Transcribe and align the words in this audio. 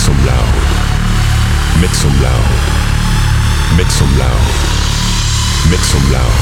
Some 0.00 0.16
loud. 0.24 0.54
Make 1.78 1.94
some 1.94 2.22
loud. 2.22 2.50
Make 3.76 3.90
some 3.90 4.18
loud. 4.18 4.46
Make 5.70 5.84
some 5.84 6.06
loud. 6.10 6.40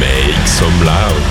Make 0.00 0.46
some 0.48 0.86
loud. 0.86 1.22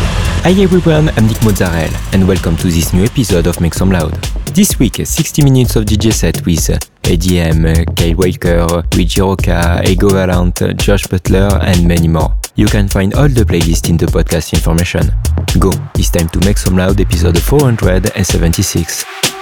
Hi 0.44 0.52
everyone, 0.62 1.10
I'm 1.18 1.26
Nick 1.26 1.44
Mozzarella 1.44 1.90
and 2.14 2.28
welcome 2.28 2.56
to 2.58 2.68
this 2.68 2.94
new 2.94 3.06
episode 3.06 3.48
of 3.48 3.60
Make 3.60 3.74
Some 3.74 3.90
Loud. 3.90 4.14
This 4.54 4.78
week, 4.78 4.98
60 5.04 5.44
minutes 5.44 5.76
of 5.76 5.86
DJ 5.86 6.14
set 6.14 6.46
with 6.46 6.70
ADM, 7.02 7.96
Kyle 7.96 8.16
Walker, 8.16 8.88
Luigi 8.94 9.20
Rocca, 9.20 9.82
Ego 9.90 10.10
Valant, 10.10 10.78
Josh 10.78 11.08
Butler 11.08 11.50
and 11.64 11.88
many 11.88 12.08
more. 12.08 12.38
You 12.58 12.68
can 12.68 12.88
find 12.88 13.14
all 13.16 13.28
the 13.28 13.44
playlist 13.44 13.90
in 13.90 13.98
the 13.98 14.06
podcast 14.06 14.54
information. 14.54 15.12
Go, 15.60 15.72
it's 15.96 16.10
time 16.10 16.30
to 16.30 16.40
Make 16.46 16.58
Some 16.58 16.78
Loud 16.78 17.02
episode 17.02 17.38
476. 17.38 19.35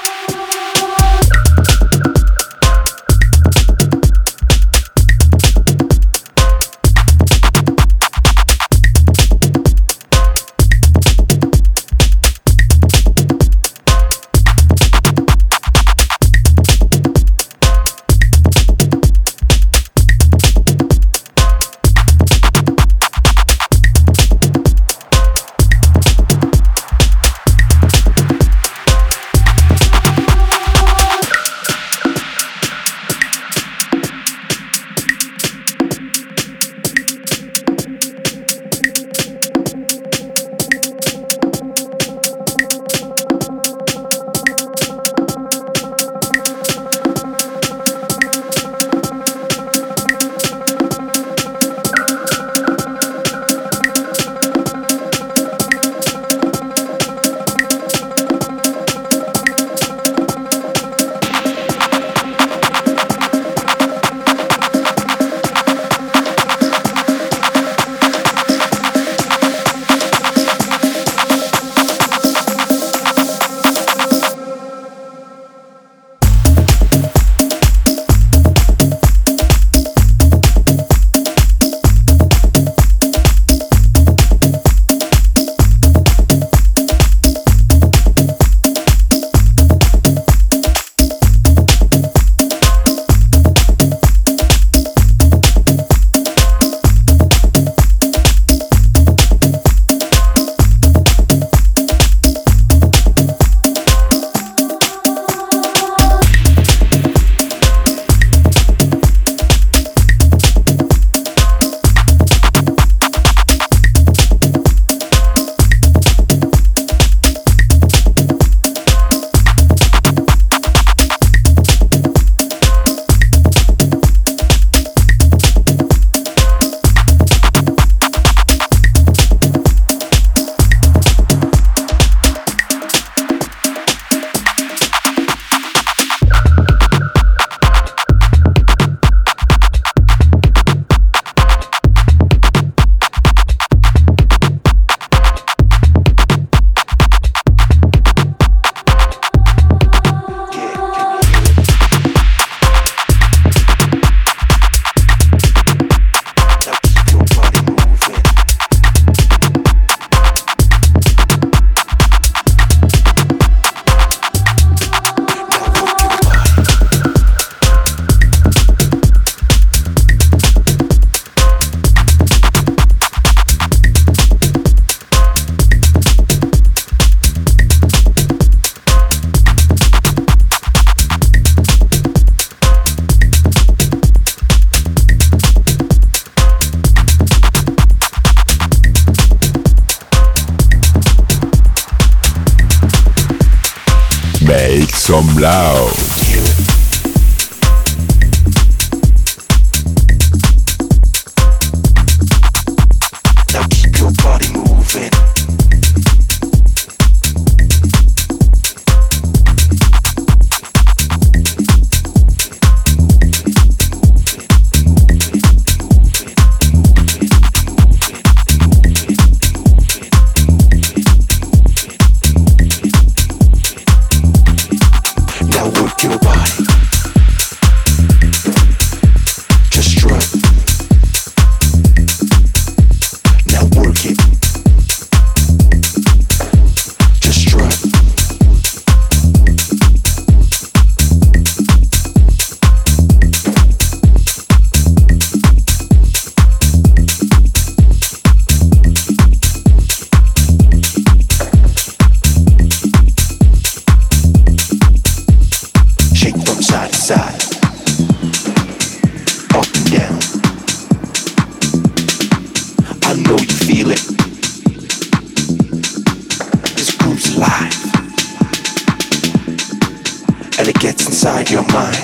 and 270.64 270.70
it 270.70 270.80
gets 270.80 271.06
inside 271.08 271.50
your 271.50 271.62
mind. 271.74 271.98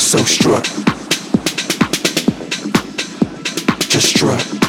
So 0.00 0.18
struck, 0.18 0.64
just 3.88 4.10
struck. 4.10 4.65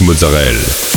Mozzarella. 0.00 0.93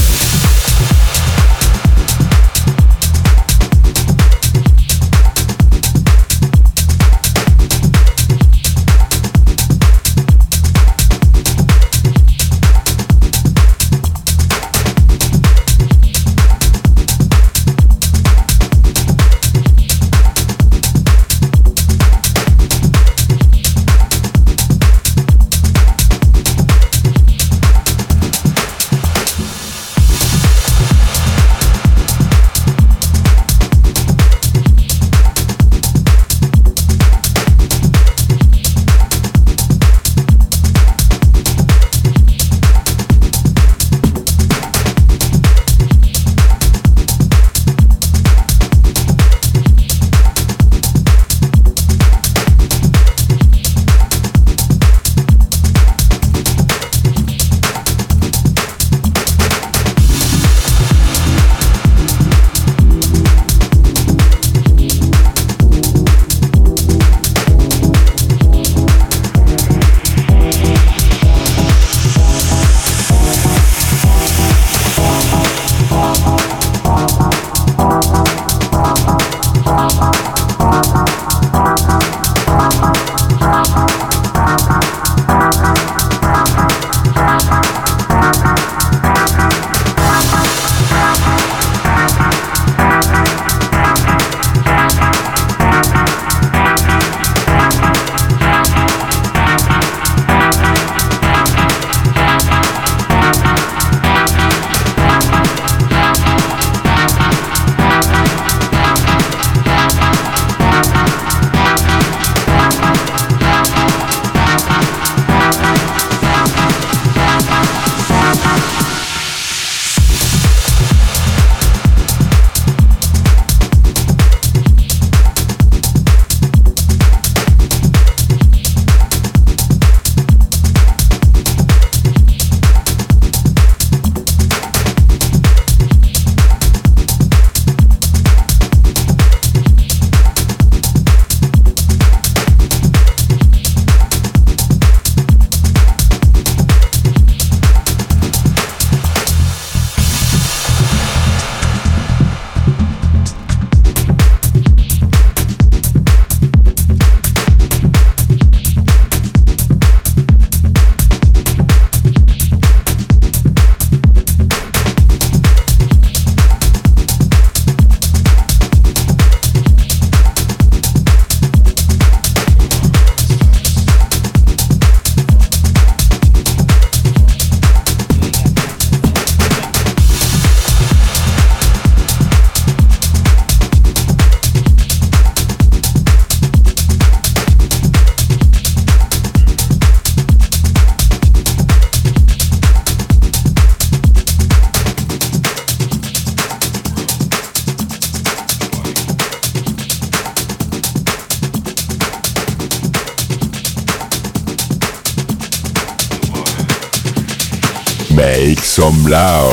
Make 209.08 209.47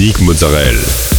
some 0.00 0.08
loud. 0.08 0.26
Mozzarella. 0.26 1.09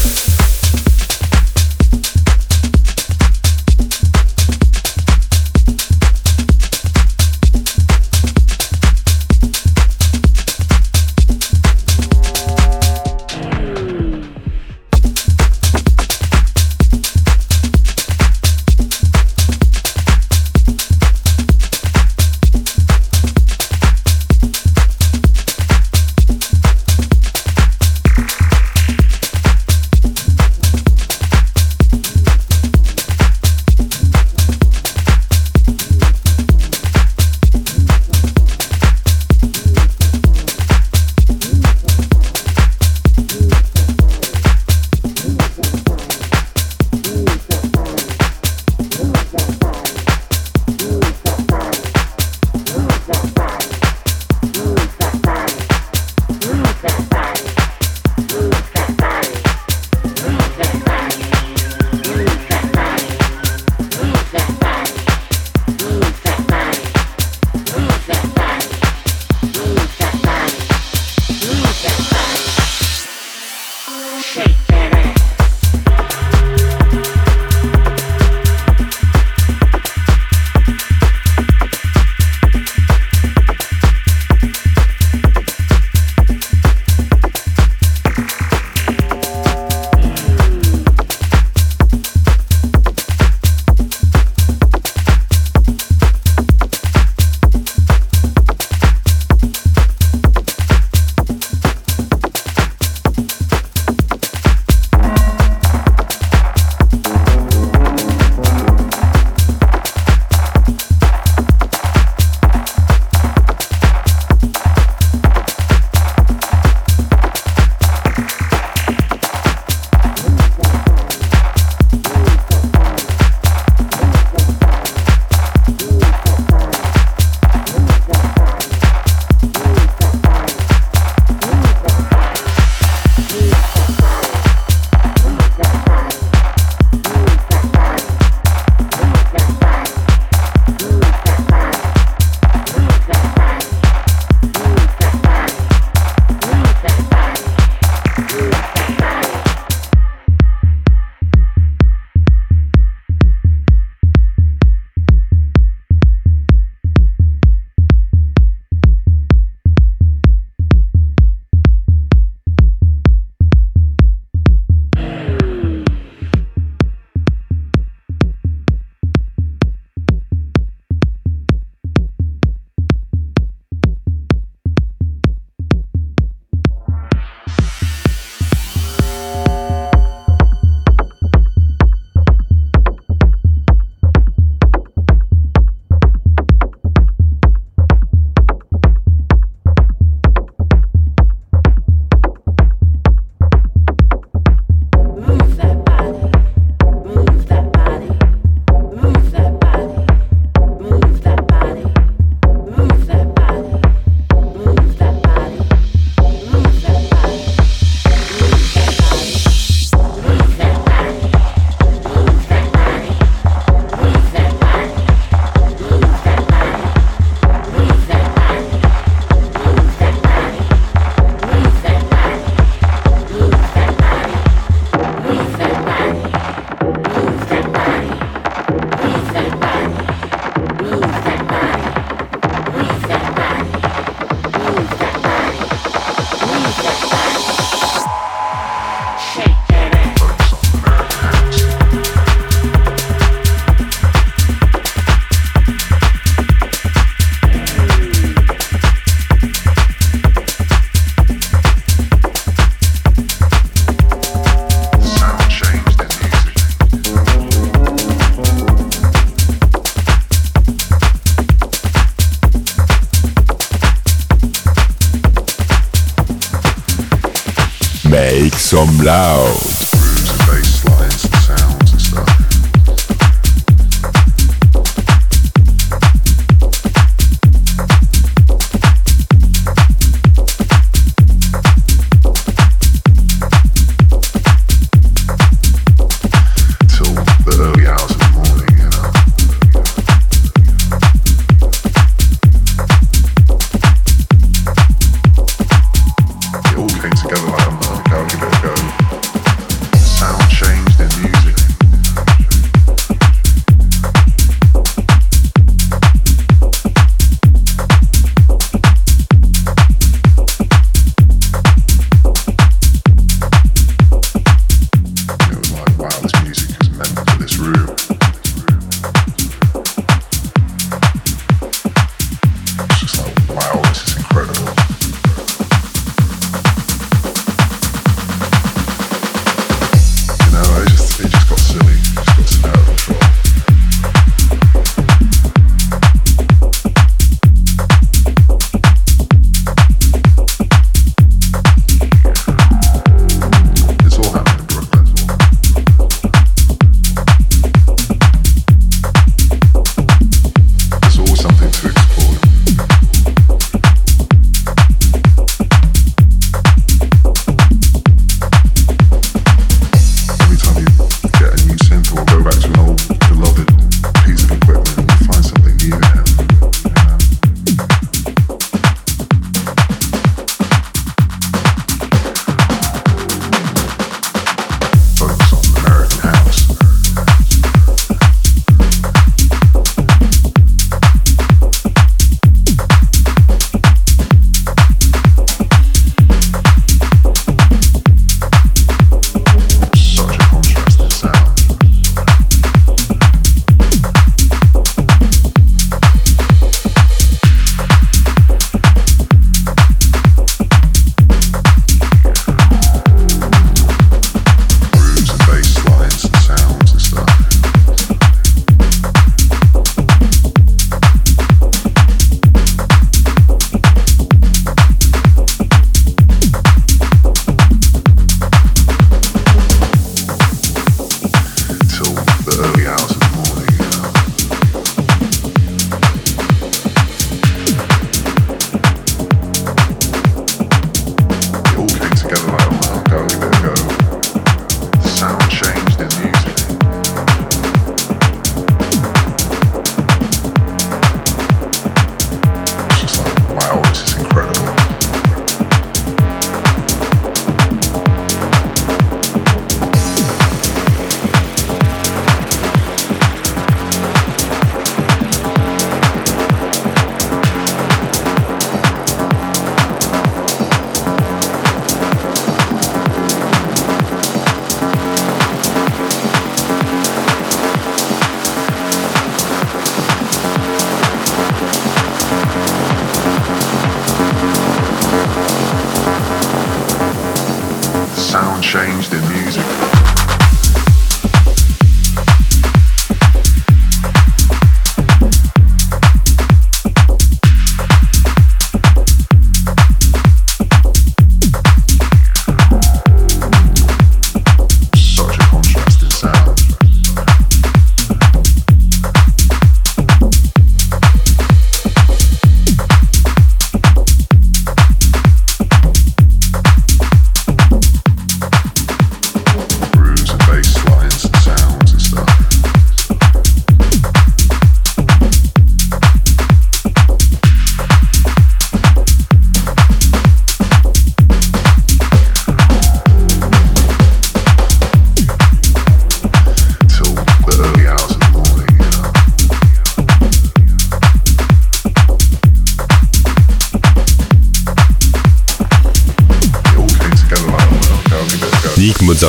Some 269.12 269.61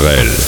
loud. 0.01 0.42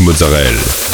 Mozzarella. 0.00 0.89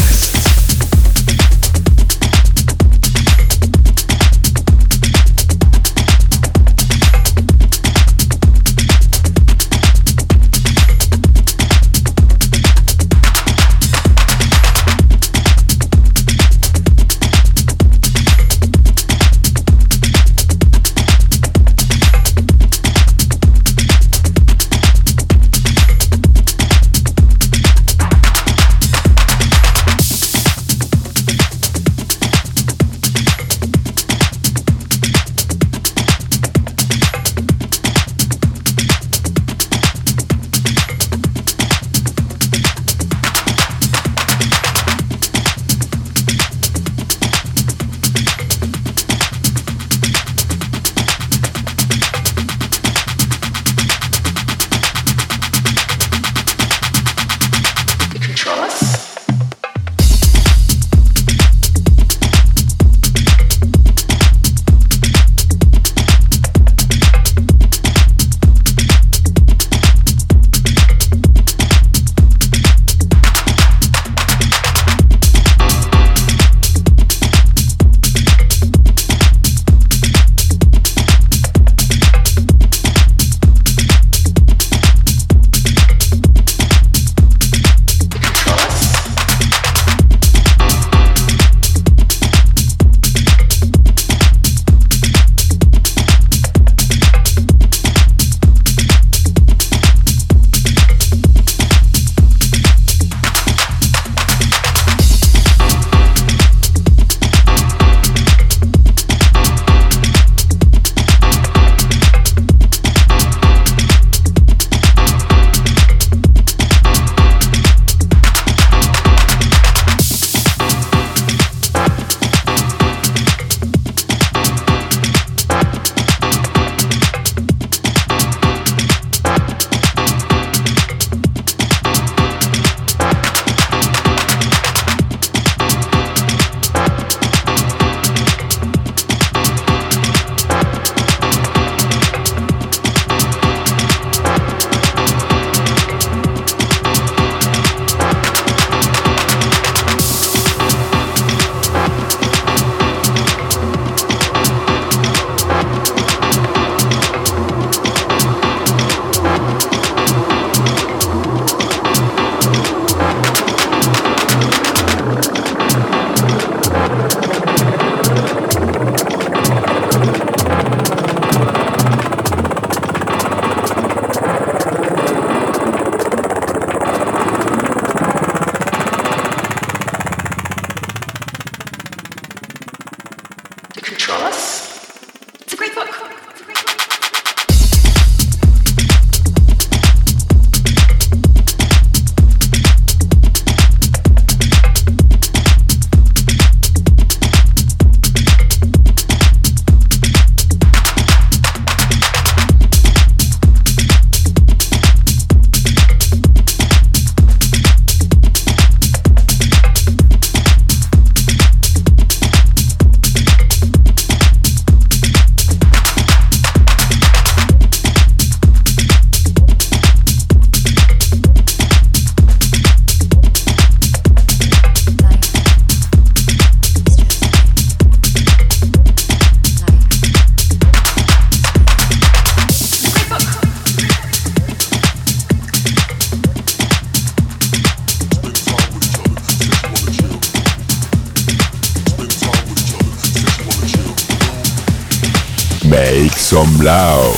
Some 246.77 247.16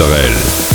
loud. 0.00 0.67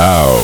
Nick 0.00 0.39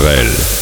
Israël. 0.00 0.59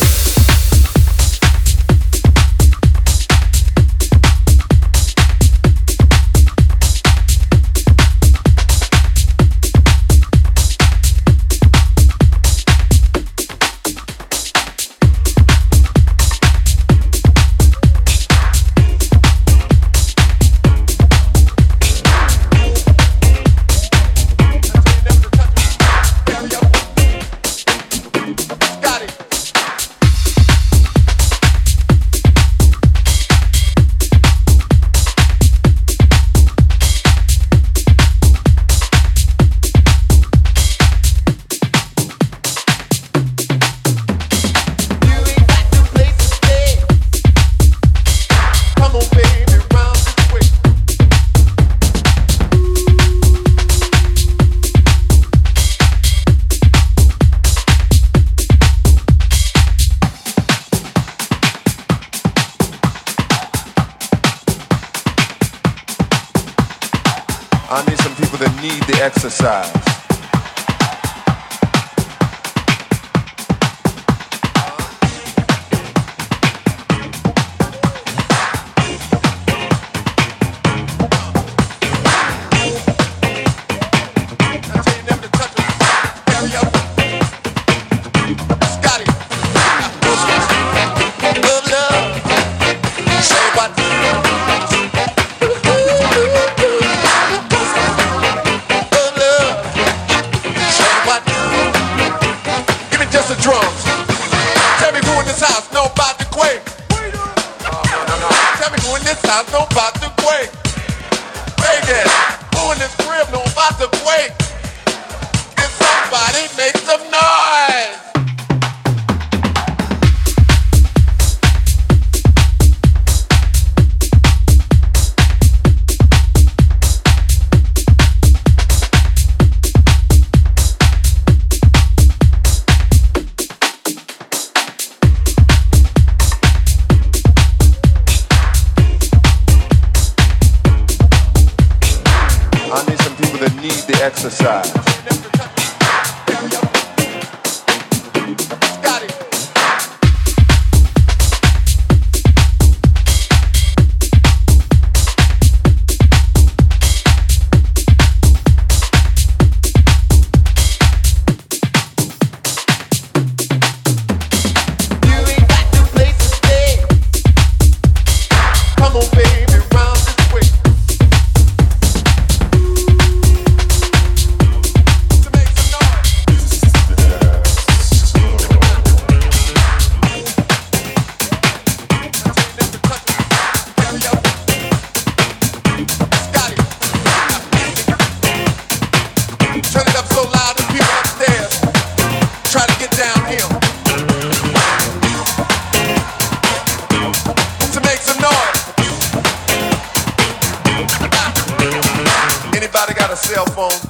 Cell 203.19 203.47
phone. 203.47 203.81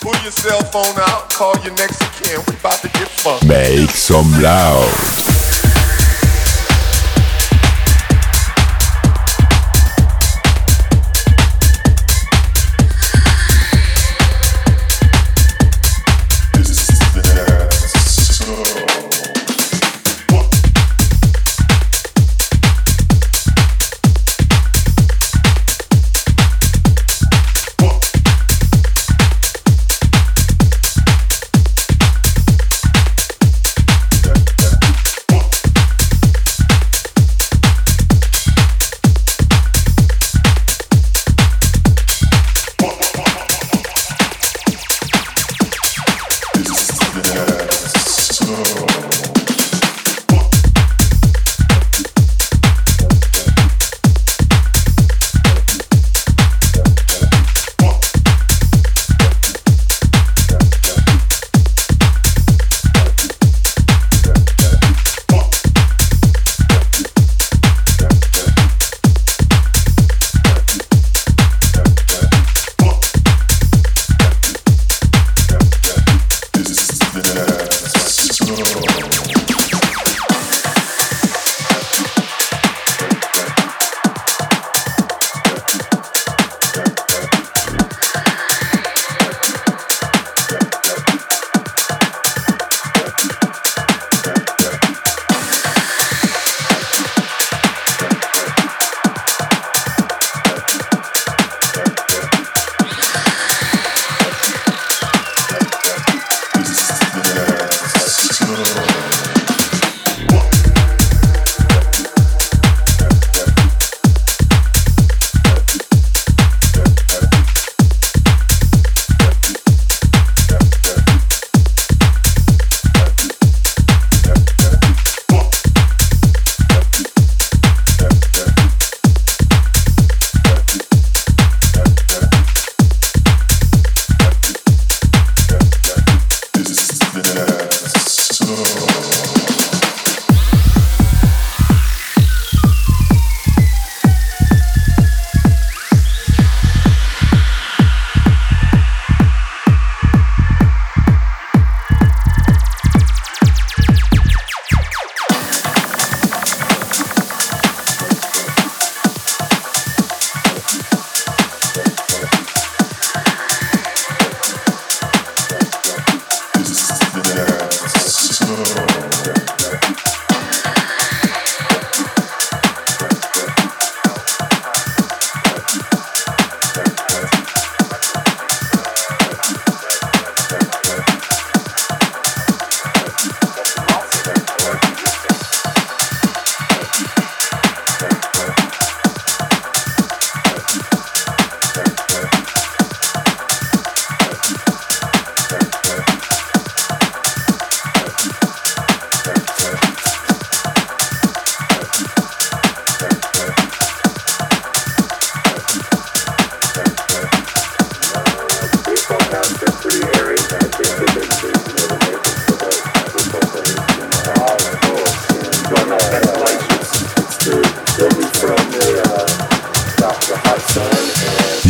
Pull 0.00 0.20
your 0.22 0.32
cell 0.32 0.62
phone 0.64 0.96
out, 1.08 1.30
call 1.30 1.54
your 1.64 1.74
next 1.74 2.00
of. 2.20 2.44
We 2.48 2.54
about 2.56 2.80
to 2.82 2.88
get 2.88 3.08
funky. 3.08 3.48
Make 3.48 3.90
some 3.90 4.30
loud. 4.42 5.23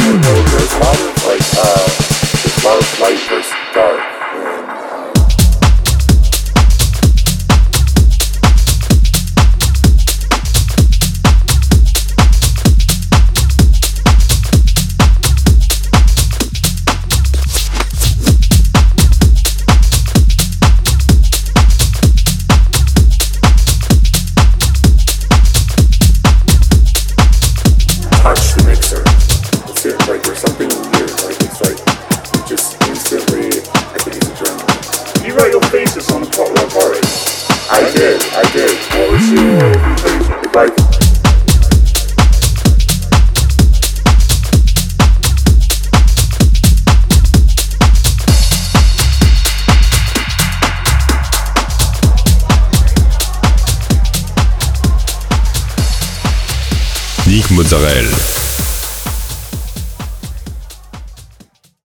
I 0.00 0.12
conclusion, 0.12 0.48
there's 0.48 0.72
a 0.72 0.80
lot 0.80 0.96
of 0.96 1.12
like 1.28 1.44
uh, 1.60 1.84
there's 2.40 2.64
a 2.64 2.68
lot 2.68 2.78